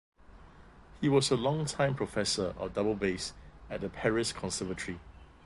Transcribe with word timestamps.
He 0.99 1.09
was 1.09 1.29
a 1.29 1.37
longtime 1.37 1.93
professor 1.93 2.55
of 2.57 2.73
double 2.73 2.95
bass 2.95 3.33
at 3.69 3.81
the 3.81 3.89
Paris 3.89 4.33
Conservatory. 4.33 4.99